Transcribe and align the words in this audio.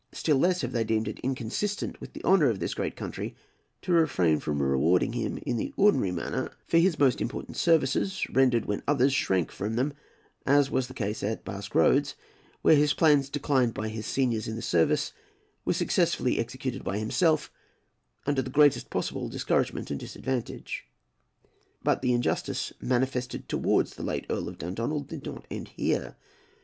Still 0.13 0.37
less 0.37 0.61
have 0.61 0.71
they 0.71 0.83
deemed 0.83 1.07
it 1.07 1.19
inconsistent 1.19 2.01
with 2.01 2.13
the 2.13 2.23
honour 2.23 2.49
of 2.49 2.57
this 2.57 2.73
great 2.73 2.95
country 2.95 3.35
to 3.83 3.91
refrain 3.91 4.39
from 4.39 4.59
rewarding 4.59 5.13
him 5.13 5.37
in 5.45 5.57
the 5.57 5.75
ordinary 5.77 6.09
manner 6.09 6.51
for 6.65 6.79
his 6.79 6.97
most 6.97 7.21
important 7.21 7.55
services, 7.55 8.27
rendered 8.31 8.65
when 8.65 8.81
others 8.87 9.13
shrank 9.13 9.51
from 9.51 9.75
them, 9.75 9.93
as 10.43 10.71
was 10.71 10.87
the 10.87 10.95
case 10.95 11.21
at 11.21 11.45
Basque 11.45 11.75
Roads, 11.75 12.15
where 12.63 12.75
his 12.75 12.95
plans, 12.95 13.29
declined 13.29 13.75
by 13.75 13.89
his 13.89 14.07
seniors 14.07 14.47
in 14.47 14.55
the 14.55 14.61
service, 14.63 15.13
were 15.65 15.71
successfully 15.73 16.39
executed 16.39 16.83
by 16.83 16.97
himself 16.97 17.51
under 18.25 18.41
the 18.41 18.49
greatest 18.49 18.89
possible 18.89 19.29
discouragement 19.29 19.91
and 19.91 19.99
disadvantage. 19.99 20.85
But 21.83 22.01
the 22.01 22.13
injustice 22.13 22.73
manifested 22.81 23.47
towards 23.47 23.93
the 23.93 24.01
late 24.03 24.25
Earl 24.31 24.49
of 24.49 24.57
Dundonald 24.57 25.07
did 25.09 25.25
not 25.27 25.45
end 25.51 25.67
here. 25.77 26.15